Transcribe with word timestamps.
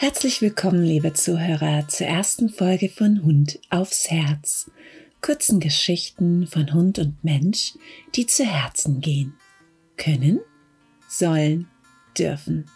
Herzlich 0.00 0.40
willkommen, 0.40 0.84
liebe 0.84 1.12
Zuhörer, 1.12 1.88
zur 1.88 2.06
ersten 2.06 2.50
Folge 2.50 2.88
von 2.88 3.24
Hund 3.24 3.58
aufs 3.68 4.08
Herz. 4.08 4.70
Kurzen 5.20 5.58
Geschichten 5.58 6.46
von 6.46 6.72
Hund 6.72 7.00
und 7.00 7.24
Mensch, 7.24 7.74
die 8.14 8.24
zu 8.24 8.44
Herzen 8.44 9.00
gehen. 9.00 9.34
Können, 9.96 10.38
sollen, 11.08 11.66
dürfen. 12.16 12.66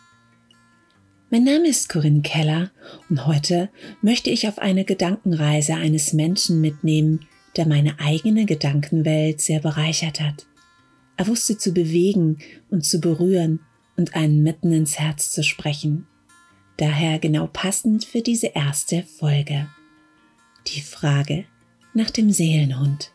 Mein 1.31 1.45
Name 1.45 1.69
ist 1.69 1.89
Corinne 1.89 2.23
Keller 2.23 2.73
und 3.09 3.25
heute 3.25 3.69
möchte 4.01 4.31
ich 4.31 4.49
auf 4.49 4.59
eine 4.59 4.85
Gedankenreise 4.85 5.75
eines 5.75 6.13
Menschen 6.13 6.61
mitnehmen, 6.61 7.21
der 7.55 7.69
meine 7.69 8.01
eigene 8.01 8.47
Gedankenwelt 8.47 9.41
sehr 9.41 9.61
bereichert 9.61 10.21
hat. 10.21 10.47
Er 11.17 11.29
wusste 11.29 11.57
zu 11.57 11.73
bewegen 11.73 12.39
und 12.69 12.85
zu 12.85 13.01
berühren 13.01 13.61
und 13.97 14.17
einen 14.17 14.43
mitten 14.43 14.73
ins 14.73 14.99
Herz 14.99 15.31
zu 15.31 15.45
sprechen 15.45 16.09
daher 16.83 17.21
genau 17.21 17.47
passend 17.47 18.05
für 18.05 18.23
diese 18.23 18.49
erste 18.49 19.05
Folge. 19.05 19.69
Die 20.67 20.81
Frage 20.81 21.45
nach 21.95 22.11
dem 22.11 22.31
Seelenhund. 22.33 23.13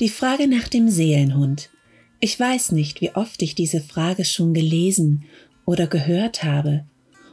Die 0.00 0.08
Frage 0.08 0.48
nach 0.48 0.66
dem 0.66 0.88
Seelenhund. 0.90 1.70
Ich 2.18 2.38
weiß 2.38 2.72
nicht, 2.72 3.00
wie 3.00 3.14
oft 3.14 3.40
ich 3.42 3.54
diese 3.54 3.80
Frage 3.80 4.24
schon 4.24 4.54
gelesen 4.54 5.24
oder 5.64 5.86
gehört 5.86 6.42
habe, 6.42 6.84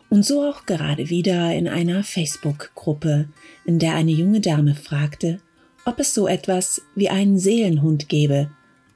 und 0.09 0.23
so 0.23 0.43
auch 0.43 0.67
gerade 0.67 1.09
wieder 1.09 1.55
in 1.55 1.67
einer 1.67 2.03
Facebook-Gruppe, 2.03 3.29
in 3.65 3.79
der 3.79 3.95
eine 3.95 4.11
junge 4.11 4.41
Dame 4.41 4.75
fragte, 4.75 5.39
ob 5.85 5.99
es 5.99 6.13
so 6.13 6.27
etwas 6.27 6.83
wie 6.93 7.09
einen 7.09 7.39
Seelenhund 7.39 8.09
gäbe 8.09 8.51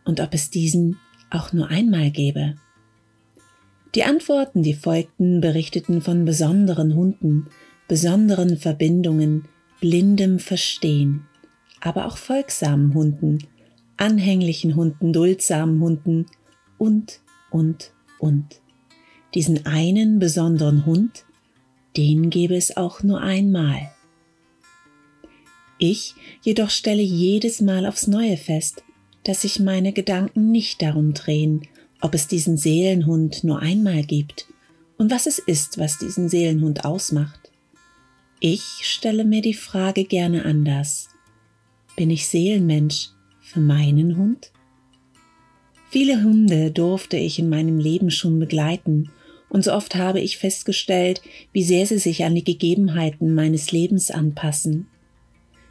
und 0.05 0.20
ob 0.20 0.36
es 0.36 0.52
diesen 0.52 0.99
auch 1.31 1.53
nur 1.53 1.70
einmal 1.70 2.11
gäbe. 2.11 2.58
Die 3.98 4.03
Antworten, 4.03 4.62
die 4.62 4.76
folgten, 4.76 5.42
berichteten 5.42 6.03
von 6.03 6.23
besonderen 6.23 6.94
Hunden, 6.94 7.48
besonderen 7.88 8.56
Verbindungen, 8.56 9.48
blindem 9.81 10.38
Verstehen, 10.38 11.26
aber 11.81 12.06
auch 12.06 12.17
folgsamen 12.17 12.94
Hunden, 12.94 13.39
anhänglichen 13.98 14.76
Hunden, 14.76 15.14
duldsamen 15.14 15.81
Hunden 15.81 16.28
und, 16.78 17.22
und, 17.50 17.92
und. 18.20 18.62
Diesen 19.34 19.66
einen 19.66 20.20
besonderen 20.20 20.86
Hund, 20.86 21.26
den 21.98 22.30
gäbe 22.30 22.56
es 22.56 22.78
auch 22.78 23.02
nur 23.02 23.20
einmal. 23.20 23.89
Ich 25.80 26.14
jedoch 26.44 26.70
stelle 26.70 27.02
jedes 27.02 27.61
Mal 27.61 27.88
aufs 27.88 28.06
Neue 28.06 28.38
fest, 28.38 28.84
dass 29.23 29.42
sich 29.42 29.59
meine 29.59 29.92
Gedanken 29.92 30.52
nicht 30.52 30.84
darum 30.84 31.16
drehen, 31.16 31.64
ob 32.02 32.14
es 32.14 32.28
diesen 32.28 32.58
Seelenhund 32.58 33.44
nur 33.44 33.59
einmal 33.59 34.03
gibt 34.03 34.48
und 34.98 35.12
was 35.12 35.28
es 35.28 35.40
ist, 35.40 35.78
was 35.78 35.98
diesen 35.98 36.30
Seelenhund 36.30 36.86
ausmacht. 36.86 37.52
Ich 38.39 38.62
stelle 38.84 39.26
mir 39.26 39.42
die 39.42 39.54
Frage 39.54 40.04
gerne 40.04 40.45
anders. 40.45 41.09
Bin 41.95 42.09
ich 42.12 42.28
Seelenmensch 42.28 43.09
für 43.42 43.59
meinen 43.59 44.17
Hund? 44.17 44.52
Viele 45.89 46.22
Hunde 46.22 46.72
durfte 46.72 47.17
ich 47.17 47.39
in 47.39 47.50
meinem 47.50 47.80
Leben 47.80 48.11
schon 48.11 48.39
begleiten, 48.39 49.09
und 49.50 49.64
so 49.64 49.72
oft 49.72 49.95
habe 49.95 50.20
ich 50.20 50.38
festgestellt, 50.38 51.22
wie 51.54 51.64
sehr 51.64 51.86
sie 51.86 52.00
sich 52.00 52.26
an 52.26 52.36
die 52.36 52.44
Gegebenheiten 52.44 53.34
meines 53.34 53.72
Lebens 53.72 54.11
anpassen. 54.11 54.88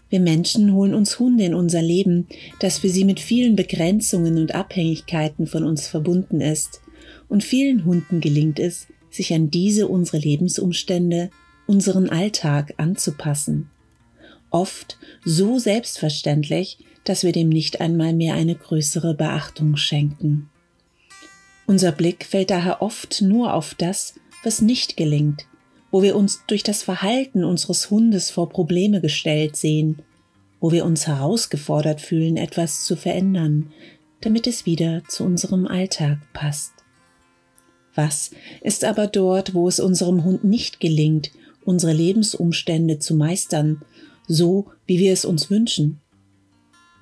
Wir 0.09 0.21
Menschen 0.21 0.73
holen 0.73 0.95
uns 0.95 1.19
Hunde 1.19 1.45
in 1.45 1.55
unser 1.55 1.83
Leben, 1.83 2.29
das 2.61 2.79
für 2.79 2.89
sie 2.89 3.05
mit 3.05 3.19
vielen 3.19 3.57
Begrenzungen 3.57 4.39
und 4.39 4.55
Abhängigkeiten 4.55 5.47
von 5.47 5.65
uns 5.65 5.89
verbunden 5.89 6.41
ist. 6.41 6.81
Und 7.29 7.43
vielen 7.43 7.85
Hunden 7.85 8.21
gelingt 8.21 8.59
es, 8.59 8.87
sich 9.11 9.33
an 9.35 9.51
diese 9.51 9.89
unsere 9.89 10.19
Lebensumstände, 10.19 11.31
unseren 11.67 12.09
Alltag 12.09 12.75
anzupassen. 12.77 13.69
Oft 14.51 14.99
so 15.25 15.59
selbstverständlich, 15.59 16.79
dass 17.03 17.25
wir 17.25 17.33
dem 17.33 17.49
nicht 17.49 17.81
einmal 17.81 18.13
mehr 18.13 18.35
eine 18.35 18.55
größere 18.55 19.15
Beachtung 19.15 19.77
schenken. 19.77 20.49
Unser 21.67 21.91
Blick 21.91 22.25
fällt 22.25 22.51
daher 22.51 22.81
oft 22.81 23.23
nur 23.23 23.55
auf 23.55 23.75
das, 23.75 24.15
was 24.45 24.61
nicht 24.61 24.97
gelingt, 24.97 25.47
wo 25.97 26.03
wir 26.03 26.15
uns 26.15 26.43
durch 26.47 26.63
das 26.63 26.83
Verhalten 26.83 27.43
unseres 27.43 27.89
Hundes 27.89 28.29
vor 28.29 28.51
Probleme 28.51 29.01
gestellt 29.01 29.57
sehen, 29.57 30.03
wo 30.61 30.71
wir 30.71 30.85
uns 30.85 31.07
herausgefordert 31.07 32.03
fühlen, 32.03 32.37
etwas 32.37 32.85
zu 32.85 32.97
verändern, 32.97 33.73
damit 34.21 34.47
es 34.47 34.67
wieder 34.67 35.05
zu 35.09 35.25
unserem 35.25 35.67
Alltag 35.67 36.19
passt. 36.35 36.73
Was 37.95 38.31
ist 38.61 38.85
aber 38.85 39.07
dort, 39.07 39.55
wo 39.55 39.69
es 39.69 39.81
unserem 39.81 40.23
Hund 40.23 40.45
nicht 40.45 40.81
gelingt, 40.81 41.31
unsere 41.65 41.95
Lebensumstände 41.95 42.99
zu 42.99 43.15
meistern, 43.15 43.81
so 44.29 44.67
wie 44.85 44.99
wir 44.99 45.15
es 45.15 45.25
uns 45.25 45.49
wünschen? 45.49 46.03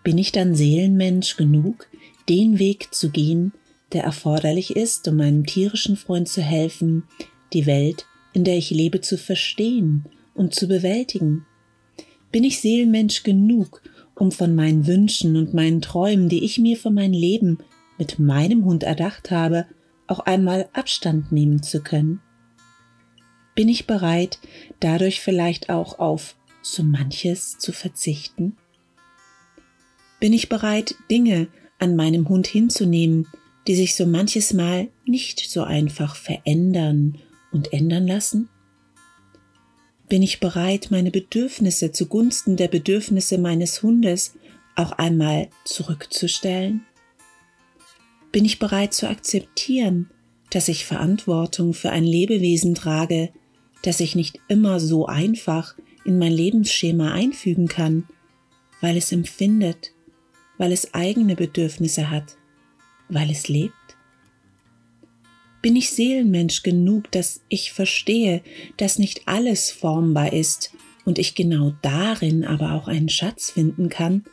Bin 0.04 0.18
ich 0.18 0.30
dann 0.30 0.54
Seelenmensch 0.54 1.36
genug, 1.36 1.88
den 2.28 2.60
Weg 2.60 2.94
zu 2.94 3.10
gehen, 3.10 3.54
der 3.92 4.04
erforderlich 4.04 4.76
ist, 4.76 5.08
um 5.08 5.16
meinem 5.16 5.46
tierischen 5.46 5.96
Freund 5.96 6.28
zu 6.28 6.42
helfen, 6.42 7.02
die 7.52 7.66
Welt 7.66 8.06
in 8.34 8.44
der 8.44 8.58
ich 8.58 8.70
lebe, 8.70 9.00
zu 9.00 9.16
verstehen 9.16 10.04
und 10.34 10.54
zu 10.54 10.68
bewältigen? 10.68 11.46
Bin 12.30 12.44
ich 12.44 12.60
Seelenmensch 12.60 13.22
genug, 13.22 13.80
um 14.14 14.30
von 14.30 14.54
meinen 14.54 14.86
Wünschen 14.86 15.36
und 15.36 15.54
meinen 15.54 15.80
Träumen, 15.80 16.28
die 16.28 16.44
ich 16.44 16.58
mir 16.58 16.76
für 16.76 16.90
mein 16.90 17.12
Leben 17.12 17.58
mit 17.96 18.18
meinem 18.18 18.64
Hund 18.64 18.82
erdacht 18.82 19.30
habe, 19.30 19.66
auch 20.06 20.20
einmal 20.20 20.68
Abstand 20.72 21.32
nehmen 21.32 21.62
zu 21.62 21.80
können? 21.80 22.20
Bin 23.54 23.68
ich 23.68 23.86
bereit, 23.86 24.40
dadurch 24.80 25.20
vielleicht 25.20 25.70
auch 25.70 26.00
auf 26.00 26.36
so 26.60 26.82
manches 26.82 27.56
zu 27.58 27.72
verzichten? 27.72 28.56
Bin 30.18 30.32
ich 30.32 30.48
bereit, 30.48 30.96
Dinge 31.08 31.46
an 31.78 31.94
meinem 31.94 32.28
Hund 32.28 32.48
hinzunehmen, 32.48 33.28
die 33.68 33.76
sich 33.76 33.94
so 33.94 34.06
manches 34.06 34.52
Mal 34.52 34.88
nicht 35.06 35.38
so 35.48 35.62
einfach 35.62 36.16
verändern 36.16 37.18
und 37.54 37.72
ändern 37.72 38.06
lassen? 38.06 38.50
Bin 40.08 40.22
ich 40.22 40.40
bereit, 40.40 40.88
meine 40.90 41.10
Bedürfnisse 41.10 41.92
zugunsten 41.92 42.56
der 42.56 42.68
Bedürfnisse 42.68 43.38
meines 43.38 43.82
Hundes 43.82 44.34
auch 44.76 44.92
einmal 44.92 45.48
zurückzustellen? 45.64 46.84
Bin 48.30 48.44
ich 48.44 48.58
bereit 48.58 48.92
zu 48.92 49.08
akzeptieren, 49.08 50.10
dass 50.50 50.68
ich 50.68 50.84
Verantwortung 50.84 51.72
für 51.72 51.90
ein 51.90 52.04
Lebewesen 52.04 52.74
trage, 52.74 53.32
das 53.82 54.00
ich 54.00 54.14
nicht 54.14 54.40
immer 54.48 54.78
so 54.78 55.06
einfach 55.06 55.74
in 56.04 56.18
mein 56.18 56.32
Lebensschema 56.32 57.12
einfügen 57.12 57.68
kann, 57.68 58.06
weil 58.80 58.96
es 58.96 59.12
empfindet, 59.12 59.92
weil 60.58 60.72
es 60.72 60.92
eigene 60.92 61.36
Bedürfnisse 61.36 62.10
hat, 62.10 62.36
weil 63.08 63.30
es 63.30 63.48
lebt? 63.48 63.74
Bin 65.64 65.76
ich 65.76 65.92
Seelenmensch 65.92 66.62
genug, 66.62 67.10
dass 67.10 67.40
ich 67.48 67.72
verstehe, 67.72 68.42
dass 68.76 68.98
nicht 68.98 69.22
alles 69.24 69.70
formbar 69.70 70.34
ist 70.34 70.74
und 71.06 71.18
ich 71.18 71.34
genau 71.34 71.72
darin 71.80 72.44
aber 72.44 72.74
auch 72.74 72.86
einen 72.86 73.08
Schatz 73.08 73.50
finden 73.52 73.88
kann, 73.88 74.24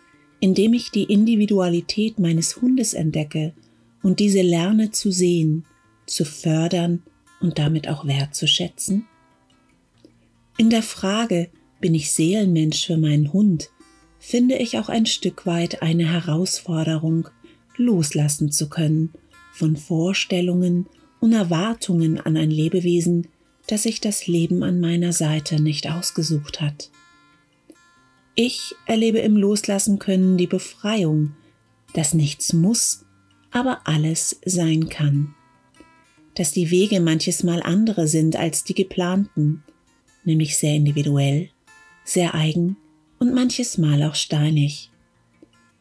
indem 0.41 0.73
ich 0.73 0.91
die 0.91 1.05
Individualität 1.05 2.19
meines 2.19 2.61
Hundes 2.61 2.93
entdecke 2.93 3.53
und 4.03 4.19
diese 4.19 4.41
lerne 4.41 4.91
zu 4.91 5.09
sehen, 5.09 5.63
zu 6.05 6.25
fördern 6.25 7.01
und 7.39 7.59
damit 7.59 7.87
auch 7.87 8.05
wertzuschätzen? 8.05 9.07
In 10.57 10.69
der 10.69 10.83
Frage, 10.83 11.49
bin 11.79 11.95
ich 11.95 12.11
Seelenmensch 12.11 12.85
für 12.85 12.97
meinen 12.97 13.31
Hund, 13.31 13.69
finde 14.19 14.57
ich 14.57 14.77
auch 14.77 14.89
ein 14.89 15.05
Stück 15.05 15.45
weit 15.45 15.81
eine 15.81 16.11
Herausforderung, 16.11 17.29
loslassen 17.77 18.51
zu 18.51 18.67
können 18.67 19.13
von 19.53 19.77
Vorstellungen 19.77 20.87
und 21.21 21.31
Erwartungen 21.31 22.19
an 22.19 22.35
ein 22.35 22.51
Lebewesen, 22.51 23.27
das 23.67 23.83
sich 23.83 24.01
das 24.01 24.27
Leben 24.27 24.63
an 24.63 24.81
meiner 24.81 25.13
Seite 25.13 25.61
nicht 25.61 25.89
ausgesucht 25.89 26.59
hat. 26.59 26.89
Ich 28.35 28.75
erlebe 28.85 29.19
im 29.19 29.37
Loslassen 29.37 29.99
können 29.99 30.37
die 30.37 30.47
Befreiung, 30.47 31.33
dass 31.93 32.13
nichts 32.13 32.53
muss, 32.53 33.05
aber 33.51 33.81
alles 33.85 34.39
sein 34.45 34.89
kann. 34.89 35.35
Dass 36.35 36.51
die 36.51 36.71
Wege 36.71 36.99
manches 37.01 37.43
Mal 37.43 37.61
andere 37.61 38.07
sind 38.07 38.35
als 38.35 38.63
die 38.63 38.73
geplanten, 38.73 39.63
nämlich 40.23 40.57
sehr 40.57 40.75
individuell, 40.75 41.49
sehr 42.03 42.33
eigen 42.33 42.77
und 43.19 43.33
manches 43.33 43.77
Mal 43.77 44.01
auch 44.03 44.15
steinig. 44.15 44.89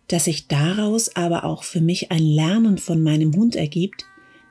Dass 0.08 0.24
sich 0.24 0.48
daraus 0.48 1.14
aber 1.16 1.44
auch 1.44 1.62
für 1.62 1.80
mich 1.80 2.10
ein 2.10 2.22
Lernen 2.22 2.78
von 2.78 3.00
meinem 3.02 3.34
Hund 3.34 3.54
ergibt, 3.54 4.04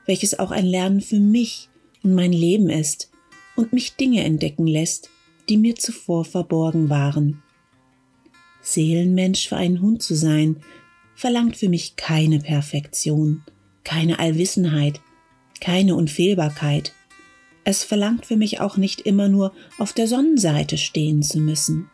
welches 0.06 0.38
auch 0.38 0.50
ein 0.50 0.66
Lernen 0.66 1.00
für 1.00 1.20
mich 1.20 1.68
und 2.02 2.14
mein 2.14 2.32
Leben 2.32 2.68
ist 2.70 3.10
und 3.56 3.72
mich 3.72 3.96
Dinge 3.96 4.24
entdecken 4.24 4.66
lässt, 4.66 5.10
die 5.48 5.56
mir 5.56 5.76
zuvor 5.76 6.24
verborgen 6.24 6.88
waren. 6.88 7.42
Seelenmensch 8.62 9.48
für 9.48 9.56
einen 9.56 9.80
Hund 9.80 10.02
zu 10.02 10.14
sein, 10.14 10.56
verlangt 11.14 11.56
für 11.56 11.68
mich 11.68 11.96
keine 11.96 12.38
Perfektion, 12.38 13.42
keine 13.84 14.18
Allwissenheit, 14.18 15.00
keine 15.60 15.94
Unfehlbarkeit, 15.96 16.94
es 17.64 17.84
verlangt 17.84 18.26
für 18.26 18.36
mich 18.36 18.60
auch 18.60 18.76
nicht 18.76 19.02
immer 19.02 19.28
nur 19.28 19.52
auf 19.78 19.92
der 19.92 20.08
Sonnenseite 20.08 20.78
stehen 20.78 21.22
zu 21.22 21.38
müssen. 21.38 21.90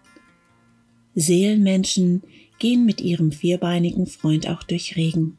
Seelenmenschen 1.14 2.22
gehen 2.58 2.84
mit 2.84 3.00
ihrem 3.00 3.32
vierbeinigen 3.32 4.06
Freund 4.06 4.48
auch 4.48 4.62
durch 4.62 4.96
Regen. 4.96 5.38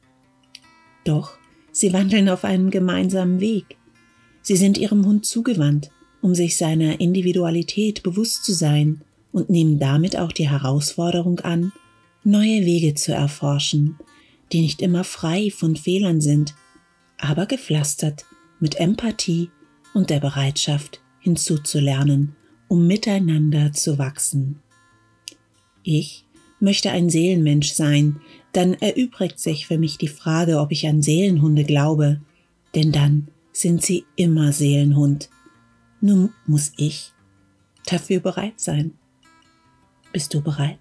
Doch 1.05 1.37
sie 1.79 1.93
wandeln 1.93 2.29
auf 2.29 2.43
einem 2.43 2.71
gemeinsamen 2.71 3.39
Weg. 3.39 3.77
Sie 4.41 4.57
sind 4.57 4.77
ihrem 4.77 5.05
Hund 5.05 5.25
zugewandt, 5.25 5.91
um 6.21 6.33
sich 6.33 6.57
seiner 6.57 6.99
Individualität 6.99 8.03
bewusst 8.03 8.43
zu 8.43 8.53
sein 8.53 9.01
und 9.31 9.49
nehmen 9.49 9.77
damit 9.77 10.17
auch 10.17 10.31
die 10.31 10.49
Herausforderung 10.49 11.39
an, 11.41 11.71
neue 12.23 12.65
Wege 12.65 12.95
zu 12.95 13.13
erforschen, 13.13 13.97
die 14.51 14.61
nicht 14.61 14.81
immer 14.81 15.03
frei 15.03 15.51
von 15.51 15.75
Fehlern 15.75 16.21
sind, 16.21 16.55
aber 17.17 17.45
gepflastert 17.45 18.25
mit 18.59 18.75
Empathie 18.79 19.49
und 19.93 20.09
der 20.09 20.19
Bereitschaft 20.19 21.01
hinzuzulernen, 21.19 22.35
um 22.67 22.87
miteinander 22.87 23.71
zu 23.73 23.97
wachsen. 23.97 24.59
Ich 25.83 26.25
möchte 26.59 26.91
ein 26.91 27.09
Seelenmensch 27.09 27.71
sein, 27.71 28.19
dann 28.57 28.73
erübrigt 28.73 29.39
sich 29.39 29.67
für 29.67 29.77
mich 29.77 29.99
die 29.99 30.07
Frage, 30.07 30.59
ob 30.59 30.71
ich 30.71 30.87
an 30.87 31.03
Seelenhunde 31.03 31.63
glaube, 31.63 32.21
denn 32.73 32.91
dann 32.91 33.27
sind 33.51 33.83
sie 33.83 34.03
immer 34.15 34.51
Seelenhund. 34.51 35.29
Nun 36.01 36.33
muss 36.47 36.71
ich 36.75 37.13
dafür 37.85 38.19
bereit 38.19 38.59
sein. 38.59 38.93
Bist 40.11 40.33
du 40.33 40.41
bereit? 40.41 40.79